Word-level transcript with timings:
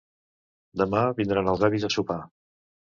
Demà 0.83 1.03
vindran 1.21 1.53
els 1.55 1.65
avis 1.71 1.89
a 1.91 1.95
sopar 1.99 2.21